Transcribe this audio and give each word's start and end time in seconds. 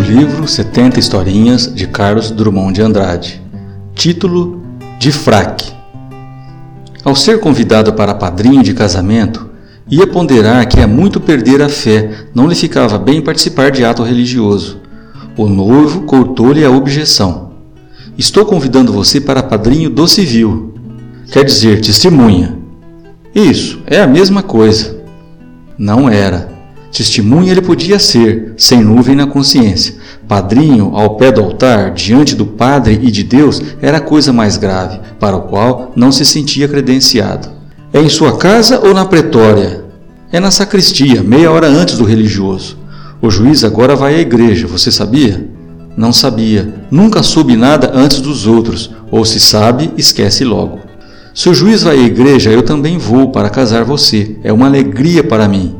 do 0.00 0.04
livro 0.04 0.48
70 0.48 0.98
Historinhas 0.98 1.72
de 1.74 1.86
Carlos 1.86 2.30
Drummond 2.30 2.72
de 2.72 2.80
Andrade. 2.80 3.42
Título: 3.94 4.62
De 4.98 5.12
Fraque. 5.12 5.70
Ao 7.04 7.14
ser 7.14 7.38
convidado 7.38 7.92
para 7.92 8.14
padrinho 8.14 8.62
de 8.62 8.72
casamento, 8.72 9.50
ia 9.90 10.06
ponderar 10.06 10.66
que 10.66 10.80
é 10.80 10.86
muito 10.86 11.20
perder 11.20 11.60
a 11.60 11.68
fé, 11.68 12.24
não 12.34 12.46
lhe 12.46 12.54
ficava 12.54 12.98
bem 12.98 13.20
participar 13.20 13.70
de 13.70 13.84
ato 13.84 14.02
religioso. 14.02 14.80
O 15.36 15.46
noivo 15.46 16.02
cortou-lhe 16.02 16.64
a 16.64 16.70
objeção. 16.70 17.52
Estou 18.16 18.46
convidando 18.46 18.94
você 18.94 19.20
para 19.20 19.42
padrinho 19.42 19.90
do 19.90 20.08
civil. 20.08 20.72
Quer 21.30 21.44
dizer, 21.44 21.78
testemunha. 21.82 22.56
Isso, 23.34 23.82
é 23.86 24.00
a 24.00 24.06
mesma 24.06 24.42
coisa. 24.42 24.98
Não 25.76 26.08
era. 26.08 26.59
Testemunha 26.92 27.52
ele 27.52 27.62
podia 27.62 27.98
ser, 27.98 28.54
sem 28.56 28.82
nuvem 28.82 29.14
na 29.14 29.26
consciência. 29.26 29.94
Padrinho, 30.26 30.92
ao 30.94 31.16
pé 31.16 31.30
do 31.30 31.40
altar, 31.40 31.92
diante 31.92 32.34
do 32.34 32.44
Padre 32.44 32.98
e 33.02 33.10
de 33.10 33.22
Deus, 33.22 33.62
era 33.80 34.00
coisa 34.00 34.32
mais 34.32 34.56
grave, 34.56 35.00
para 35.18 35.36
o 35.36 35.42
qual 35.42 35.92
não 35.94 36.10
se 36.10 36.24
sentia 36.24 36.68
credenciado. 36.68 37.48
É 37.92 38.00
em 38.00 38.08
sua 38.08 38.36
casa 38.36 38.80
ou 38.80 38.92
na 38.92 39.04
pretória? 39.04 39.84
É 40.32 40.38
na 40.38 40.50
sacristia, 40.50 41.22
meia 41.22 41.50
hora 41.50 41.68
antes 41.68 41.96
do 41.96 42.04
religioso. 42.04 42.78
O 43.20 43.30
juiz 43.30 43.64
agora 43.64 43.96
vai 43.96 44.14
à 44.14 44.18
igreja, 44.20 44.66
você 44.66 44.90
sabia? 44.90 45.48
Não 45.96 46.12
sabia. 46.12 46.72
Nunca 46.90 47.22
soube 47.22 47.56
nada 47.56 47.90
antes 47.94 48.20
dos 48.20 48.46
outros, 48.46 48.90
ou 49.10 49.24
se 49.24 49.40
sabe, 49.40 49.92
esquece 49.96 50.44
logo. 50.44 50.80
Se 51.34 51.48
o 51.48 51.54
juiz 51.54 51.82
vai 51.82 51.98
à 51.98 52.02
igreja, 52.02 52.50
eu 52.50 52.62
também 52.62 52.98
vou 52.98 53.30
para 53.30 53.50
casar 53.50 53.84
você. 53.84 54.36
É 54.42 54.52
uma 54.52 54.66
alegria 54.66 55.22
para 55.22 55.48
mim. 55.48 55.79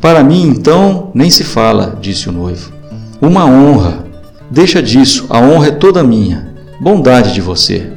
Para 0.00 0.24
mim, 0.24 0.48
então, 0.48 1.10
nem 1.14 1.28
se 1.28 1.44
fala, 1.44 1.98
disse 2.00 2.28
o 2.28 2.32
noivo. 2.32 2.72
Uma 3.20 3.44
honra. 3.44 4.06
Deixa 4.50 4.82
disso, 4.82 5.26
a 5.28 5.38
honra 5.38 5.68
é 5.68 5.72
toda 5.72 6.02
minha. 6.02 6.54
Bondade 6.80 7.34
de 7.34 7.40
você. 7.40 7.92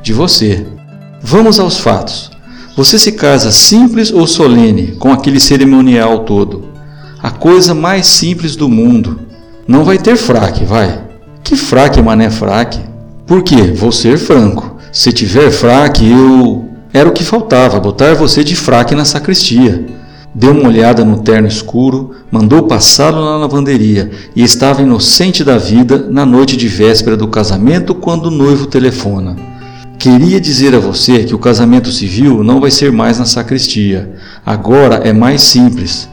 De 0.00 0.12
você. 0.12 0.64
Vamos 1.20 1.58
aos 1.58 1.78
fatos. 1.78 2.30
Você 2.76 2.96
se 2.96 3.12
casa 3.12 3.50
simples 3.50 4.12
ou 4.12 4.24
solene, 4.24 4.92
com 5.00 5.12
aquele 5.12 5.40
cerimonial 5.40 6.20
todo? 6.20 6.68
A 7.20 7.30
coisa 7.30 7.74
mais 7.74 8.06
simples 8.06 8.54
do 8.54 8.68
mundo. 8.68 9.18
Não 9.66 9.82
vai 9.82 9.98
ter 9.98 10.16
fraque, 10.16 10.64
vai. 10.64 11.02
Que 11.42 11.56
fraque, 11.56 12.00
mané 12.00 12.30
fraque? 12.30 12.78
Por 13.26 13.42
quê? 13.42 13.72
Vou 13.74 13.90
ser 13.90 14.16
franco. 14.16 14.76
Se 14.92 15.12
tiver 15.12 15.50
fraque, 15.50 16.08
eu. 16.08 16.68
Era 16.92 17.08
o 17.08 17.12
que 17.12 17.24
faltava, 17.24 17.80
botar 17.80 18.14
você 18.14 18.44
de 18.44 18.54
fraque 18.54 18.94
na 18.94 19.04
sacristia. 19.04 19.84
Deu 20.34 20.52
uma 20.52 20.68
olhada 20.68 21.04
no 21.04 21.18
terno 21.18 21.48
escuro, 21.48 22.12
mandou 22.30 22.64
passá-lo 22.64 23.24
na 23.24 23.36
lavanderia 23.38 24.10
e 24.36 24.42
estava 24.42 24.82
inocente 24.82 25.42
da 25.42 25.56
vida 25.56 26.06
na 26.10 26.26
noite 26.26 26.56
de 26.56 26.68
véspera 26.68 27.16
do 27.16 27.28
casamento 27.28 27.94
quando 27.94 28.26
o 28.26 28.30
noivo 28.30 28.66
telefona. 28.66 29.36
Queria 29.98 30.40
dizer 30.40 30.74
a 30.74 30.78
você 30.78 31.24
que 31.24 31.34
o 31.34 31.38
casamento 31.38 31.90
civil 31.90 32.44
não 32.44 32.60
vai 32.60 32.70
ser 32.70 32.92
mais 32.92 33.18
na 33.18 33.24
sacristia. 33.24 34.12
Agora 34.46 34.96
é 34.96 35.12
mais 35.12 35.42
simples. 35.42 36.08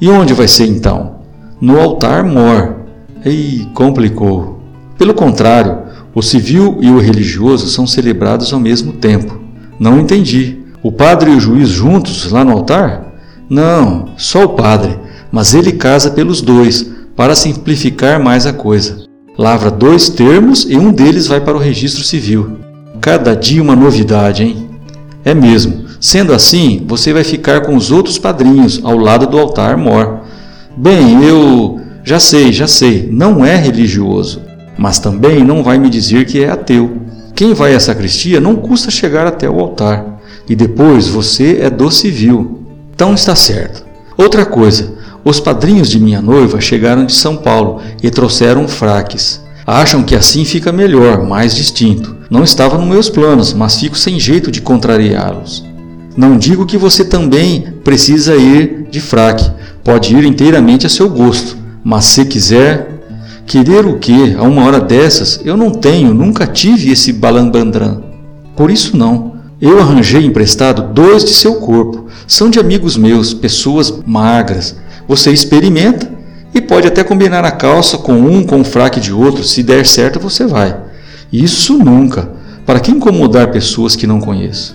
E 0.00 0.08
onde 0.08 0.32
vai 0.32 0.46
ser 0.46 0.66
então? 0.66 1.16
No 1.60 1.80
altar 1.80 2.22
mor. 2.22 2.76
Ei, 3.24 3.66
complicou. 3.74 4.60
Pelo 4.96 5.12
contrário, 5.12 5.78
o 6.14 6.22
civil 6.22 6.78
e 6.80 6.88
o 6.88 7.00
religioso 7.00 7.68
são 7.68 7.84
celebrados 7.84 8.52
ao 8.52 8.60
mesmo 8.60 8.92
tempo. 8.92 9.40
Não 9.78 9.98
entendi. 9.98 10.58
O 10.80 10.92
padre 10.92 11.32
e 11.32 11.34
o 11.34 11.40
juiz 11.40 11.68
juntos 11.68 12.30
lá 12.30 12.44
no 12.44 12.52
altar? 12.52 13.05
Não, 13.48 14.08
só 14.16 14.44
o 14.44 14.48
padre, 14.50 14.98
mas 15.30 15.54
ele 15.54 15.72
casa 15.72 16.10
pelos 16.10 16.40
dois, 16.40 16.90
para 17.14 17.34
simplificar 17.34 18.22
mais 18.22 18.44
a 18.46 18.52
coisa. 18.52 19.04
Lavra 19.38 19.70
dois 19.70 20.08
termos 20.08 20.66
e 20.68 20.76
um 20.76 20.90
deles 20.90 21.26
vai 21.26 21.40
para 21.40 21.56
o 21.56 21.60
registro 21.60 22.02
civil. 22.02 22.58
Cada 23.00 23.36
dia 23.36 23.62
uma 23.62 23.76
novidade, 23.76 24.42
hein? 24.42 24.68
É 25.24 25.34
mesmo. 25.34 25.84
Sendo 26.00 26.32
assim, 26.32 26.84
você 26.86 27.12
vai 27.12 27.24
ficar 27.24 27.62
com 27.62 27.76
os 27.76 27.90
outros 27.90 28.18
padrinhos 28.18 28.80
ao 28.82 28.96
lado 28.96 29.26
do 29.26 29.38
altar 29.38 29.76
mor. 29.76 30.20
Bem, 30.76 31.22
eu 31.24 31.80
já 32.02 32.18
sei, 32.18 32.52
já 32.52 32.66
sei, 32.66 33.08
não 33.10 33.44
é 33.44 33.56
religioso, 33.56 34.42
mas 34.76 34.98
também 34.98 35.44
não 35.44 35.62
vai 35.62 35.78
me 35.78 35.88
dizer 35.88 36.26
que 36.26 36.42
é 36.42 36.50
ateu. 36.50 37.02
Quem 37.34 37.54
vai 37.54 37.74
à 37.74 37.80
sacristia 37.80 38.40
não 38.40 38.56
custa 38.56 38.90
chegar 38.90 39.26
até 39.26 39.48
o 39.48 39.60
altar, 39.60 40.20
e 40.48 40.54
depois 40.54 41.08
você 41.08 41.58
é 41.60 41.68
do 41.68 41.90
civil. 41.90 42.65
Então 42.96 43.12
está 43.12 43.36
certo. 43.36 43.84
Outra 44.16 44.46
coisa, 44.46 44.94
os 45.22 45.38
padrinhos 45.38 45.90
de 45.90 46.00
minha 46.00 46.22
noiva 46.22 46.62
chegaram 46.62 47.04
de 47.04 47.12
São 47.12 47.36
Paulo 47.36 47.82
e 48.02 48.08
trouxeram 48.08 48.66
fraques. 48.66 49.38
Acham 49.66 50.02
que 50.02 50.16
assim 50.16 50.46
fica 50.46 50.72
melhor, 50.72 51.22
mais 51.22 51.54
distinto. 51.54 52.16
Não 52.30 52.42
estava 52.42 52.78
nos 52.78 52.88
meus 52.88 53.10
planos, 53.10 53.52
mas 53.52 53.78
fico 53.78 53.98
sem 53.98 54.18
jeito 54.18 54.50
de 54.50 54.62
contrariá-los. 54.62 55.62
Não 56.16 56.38
digo 56.38 56.64
que 56.64 56.78
você 56.78 57.04
também 57.04 57.66
precisa 57.84 58.34
ir 58.34 58.86
de 58.90 58.98
fraque. 58.98 59.50
Pode 59.84 60.16
ir 60.16 60.24
inteiramente 60.24 60.86
a 60.86 60.88
seu 60.88 61.10
gosto. 61.10 61.54
Mas 61.84 62.06
se 62.06 62.24
quiser, 62.24 62.98
querer 63.44 63.84
o 63.84 63.98
que 63.98 64.34
a 64.36 64.42
uma 64.42 64.64
hora 64.64 64.80
dessas, 64.80 65.38
eu 65.44 65.54
não 65.54 65.70
tenho, 65.70 66.14
nunca 66.14 66.46
tive 66.46 66.90
esse 66.90 67.12
balambandrã. 67.12 68.00
Por 68.56 68.70
isso 68.70 68.96
não. 68.96 69.35
Eu 69.60 69.80
arranjei 69.80 70.24
emprestado 70.24 70.92
dois 70.92 71.24
de 71.24 71.30
seu 71.30 71.54
corpo. 71.54 72.06
São 72.26 72.50
de 72.50 72.58
amigos 72.58 72.96
meus, 72.96 73.32
pessoas 73.32 74.02
magras. 74.04 74.76
Você 75.08 75.30
experimenta 75.30 76.10
e 76.54 76.60
pode 76.60 76.86
até 76.86 77.02
combinar 77.02 77.44
a 77.44 77.50
calça 77.50 77.96
com 77.96 78.12
um 78.12 78.44
com 78.44 78.60
o 78.60 78.64
fraque 78.64 79.00
de 79.00 79.12
outro. 79.12 79.42
Se 79.44 79.62
der 79.62 79.86
certo, 79.86 80.20
você 80.20 80.46
vai. 80.46 80.76
Isso 81.32 81.78
nunca. 81.78 82.30
Para 82.66 82.80
que 82.80 82.90
incomodar 82.90 83.50
pessoas 83.50 83.96
que 83.96 84.06
não 84.06 84.20
conheço? 84.20 84.74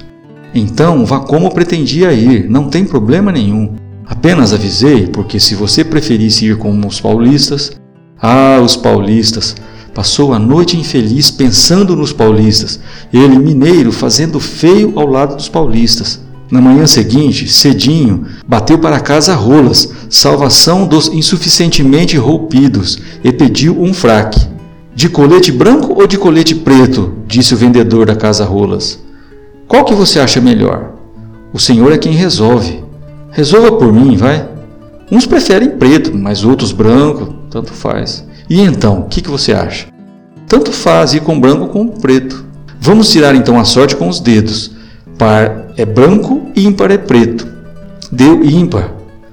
Então, 0.53 1.05
vá 1.05 1.19
como 1.19 1.53
pretendia 1.53 2.11
ir, 2.11 2.49
não 2.49 2.67
tem 2.67 2.83
problema 2.83 3.31
nenhum. 3.31 3.75
Apenas 4.05 4.51
avisei, 4.51 5.07
porque 5.07 5.39
se 5.39 5.55
você 5.55 5.83
preferisse 5.83 6.45
ir 6.45 6.57
com 6.57 6.85
os 6.85 6.99
paulistas, 6.99 7.71
ah, 8.19 8.59
os 8.61 8.75
paulistas, 8.75 9.55
Passou 9.93 10.33
a 10.33 10.39
noite 10.39 10.77
infeliz 10.77 11.29
pensando 11.29 11.95
nos 11.95 12.13
paulistas, 12.13 12.79
ele, 13.13 13.37
mineiro, 13.37 13.91
fazendo 13.91 14.39
feio 14.39 14.93
ao 14.97 15.05
lado 15.05 15.35
dos 15.35 15.49
paulistas. 15.49 16.21
Na 16.49 16.61
manhã 16.61 16.87
seguinte, 16.87 17.47
cedinho, 17.49 18.25
bateu 18.47 18.77
para 18.77 18.99
casa 18.99 19.33
rolas, 19.33 19.91
salvação 20.09 20.87
dos 20.87 21.07
insuficientemente 21.07 22.17
roupidos, 22.17 22.99
e 23.23 23.31
pediu 23.31 23.81
um 23.81 23.93
fraque. 23.93 24.39
De 24.93 25.09
colete 25.09 25.51
branco 25.51 25.93
ou 25.99 26.07
de 26.07 26.17
colete 26.17 26.55
preto? 26.55 27.13
disse 27.25 27.53
o 27.53 27.57
vendedor 27.57 28.05
da 28.05 28.15
casa 28.15 28.45
rolas. 28.45 28.99
Qual 29.67 29.85
que 29.85 29.93
você 29.93 30.19
acha 30.19 30.41
melhor? 30.41 30.93
O 31.53 31.59
senhor 31.59 31.91
é 31.91 31.97
quem 31.97 32.13
resolve. 32.13 32.83
Resolva 33.31 33.71
por 33.73 33.91
mim, 33.91 34.17
vai. 34.17 34.47
Uns 35.09 35.25
preferem 35.25 35.71
preto, 35.71 36.17
mas 36.17 36.43
outros 36.43 36.71
branco, 36.71 37.33
tanto 37.49 37.71
faz. 37.73 38.25
E 38.51 38.59
então, 38.59 38.99
o 38.99 39.03
que, 39.05 39.21
que 39.21 39.29
você 39.29 39.53
acha? 39.53 39.87
Tanto 40.45 40.73
faz 40.73 41.13
ir 41.13 41.21
com 41.21 41.39
branco 41.39 41.69
com 41.69 41.87
preto. 41.87 42.43
Vamos 42.81 43.09
tirar 43.09 43.33
então 43.33 43.57
a 43.57 43.63
sorte 43.63 43.95
com 43.95 44.09
os 44.09 44.19
dedos. 44.19 44.71
Par 45.17 45.67
é 45.77 45.85
branco 45.85 46.47
ímpar 46.53 46.91
é 46.91 46.97
preto. 46.97 47.47
Deu 48.11 48.43
ímpar. 48.43 48.91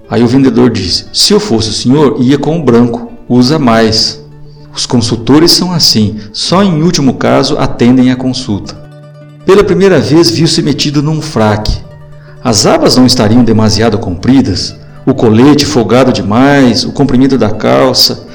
Aí 0.08 0.22
o 0.22 0.28
vendedor 0.28 0.70
disse: 0.70 1.06
Se 1.12 1.34
eu 1.34 1.40
fosse 1.40 1.70
o 1.70 1.72
senhor, 1.72 2.18
ia 2.20 2.38
com 2.38 2.60
o 2.60 2.62
branco. 2.62 3.10
Usa 3.28 3.58
mais. 3.58 4.24
Os 4.72 4.86
consultores 4.86 5.50
são 5.50 5.72
assim, 5.72 6.20
só 6.32 6.62
em 6.62 6.80
último 6.80 7.14
caso 7.14 7.58
atendem 7.58 8.12
à 8.12 8.16
consulta. 8.16 8.80
Pela 9.44 9.64
primeira 9.64 9.98
vez 9.98 10.30
viu-se 10.30 10.62
metido 10.62 11.02
num 11.02 11.20
fraque. 11.20 11.76
As 12.44 12.66
abas 12.66 12.96
não 12.96 13.04
estariam 13.04 13.42
demasiado 13.42 13.98
compridas, 13.98 14.76
o 15.04 15.12
colete 15.12 15.66
folgado 15.66 16.12
demais, 16.12 16.84
o 16.84 16.92
comprimento 16.92 17.36
da 17.36 17.50
calça, 17.50 18.27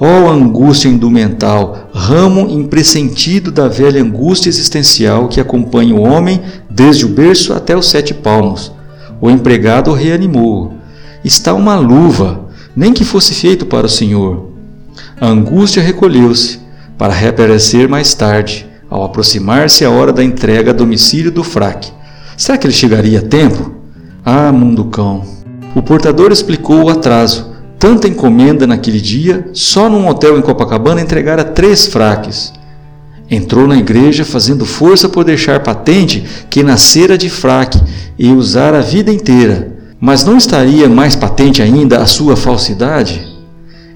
Ó 0.00 0.06
oh, 0.06 0.30
angústia 0.30 0.88
indumental, 0.88 1.90
ramo 1.92 2.48
impressentido 2.48 3.52
da 3.52 3.68
velha 3.68 4.02
angústia 4.02 4.48
existencial 4.48 5.28
que 5.28 5.40
acompanha 5.40 5.94
o 5.94 6.02
homem 6.02 6.40
desde 6.68 7.04
o 7.04 7.08
berço 7.08 7.52
até 7.52 7.76
os 7.76 7.88
sete 7.88 8.14
palmos. 8.14 8.72
O 9.20 9.30
empregado 9.30 9.92
reanimou. 9.92 10.74
Está 11.24 11.54
uma 11.54 11.76
luva, 11.76 12.48
nem 12.74 12.92
que 12.92 13.04
fosse 13.04 13.34
feito 13.34 13.66
para 13.66 13.86
o 13.86 13.90
Senhor. 13.90 14.50
A 15.20 15.28
angústia 15.28 15.82
recolheu-se, 15.82 16.60
para 16.98 17.12
reaparecer 17.12 17.88
mais 17.88 18.14
tarde, 18.14 18.66
ao 18.90 19.04
aproximar-se 19.04 19.84
a 19.84 19.90
hora 19.90 20.12
da 20.12 20.24
entrega 20.24 20.70
a 20.70 20.74
domicílio 20.74 21.30
do 21.30 21.44
fraque. 21.44 21.92
Será 22.36 22.58
que 22.58 22.66
ele 22.66 22.74
chegaria 22.74 23.20
a 23.20 23.22
tempo? 23.22 23.72
Ah, 24.24 24.50
mundo 24.50 24.86
cão! 24.86 25.22
O 25.74 25.82
portador 25.82 26.32
explicou 26.32 26.84
o 26.84 26.88
atraso 26.88 27.51
tanta 27.82 28.06
encomenda 28.06 28.64
naquele 28.64 29.00
dia, 29.00 29.50
só 29.52 29.88
num 29.90 30.06
hotel 30.06 30.38
em 30.38 30.40
Copacabana 30.40 31.00
entregara 31.00 31.42
três 31.42 31.84
fraques. 31.84 32.52
Entrou 33.28 33.66
na 33.66 33.76
igreja 33.76 34.24
fazendo 34.24 34.64
força 34.64 35.08
por 35.08 35.24
deixar 35.24 35.64
patente 35.64 36.22
que 36.48 36.62
nascera 36.62 37.18
de 37.18 37.28
fraque 37.28 37.80
e 38.16 38.30
usara 38.30 38.78
a 38.78 38.82
vida 38.82 39.12
inteira, 39.12 39.72
mas 39.98 40.24
não 40.24 40.36
estaria 40.36 40.88
mais 40.88 41.16
patente 41.16 41.60
ainda 41.60 41.98
a 41.98 42.06
sua 42.06 42.36
falsidade? 42.36 43.26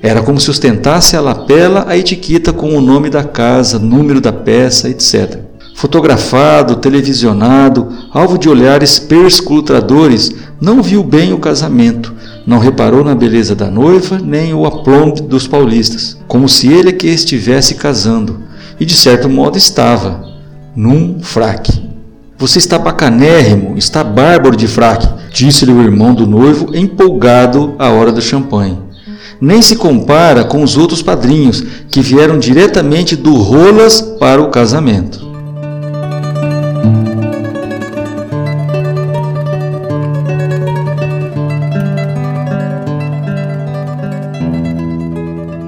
Era 0.02 0.20
como 0.20 0.40
se 0.40 0.50
ostentasse 0.50 1.16
a 1.16 1.20
lapela 1.20 1.84
a 1.86 1.96
etiqueta 1.96 2.52
com 2.52 2.76
o 2.76 2.80
nome 2.80 3.08
da 3.08 3.22
casa, 3.22 3.78
número 3.78 4.20
da 4.20 4.32
peça, 4.32 4.88
etc. 4.88 5.45
Fotografado, 5.76 6.76
televisionado, 6.76 7.88
alvo 8.10 8.38
de 8.38 8.48
olhares 8.48 8.98
perscrutadores, 8.98 10.34
não 10.58 10.82
viu 10.82 11.04
bem 11.04 11.34
o 11.34 11.38
casamento, 11.38 12.14
não 12.46 12.58
reparou 12.58 13.04
na 13.04 13.14
beleza 13.14 13.54
da 13.54 13.70
noiva 13.70 14.18
nem 14.18 14.54
o 14.54 14.64
aplombo 14.64 15.20
dos 15.20 15.46
paulistas, 15.46 16.16
como 16.26 16.48
se 16.48 16.72
ele 16.72 16.94
que 16.94 17.06
estivesse 17.08 17.74
casando, 17.74 18.40
e 18.80 18.86
de 18.86 18.96
certo 18.96 19.28
modo 19.28 19.58
estava, 19.58 20.24
num 20.74 21.18
fraque. 21.20 21.86
Você 22.38 22.56
está 22.56 22.78
bacanérrimo, 22.78 23.76
está 23.76 24.02
bárbaro 24.02 24.56
de 24.56 24.66
fraque, 24.66 25.06
disse-lhe 25.30 25.72
o 25.72 25.82
irmão 25.82 26.14
do 26.14 26.26
noivo, 26.26 26.74
empolgado 26.74 27.74
à 27.78 27.90
hora 27.90 28.10
do 28.10 28.22
champanhe. 28.22 28.78
Nem 29.38 29.60
se 29.60 29.76
compara 29.76 30.42
com 30.42 30.62
os 30.62 30.78
outros 30.78 31.02
padrinhos, 31.02 31.62
que 31.90 32.00
vieram 32.00 32.38
diretamente 32.38 33.14
do 33.14 33.34
Rolas 33.34 34.00
para 34.00 34.40
o 34.40 34.48
casamento. 34.48 35.25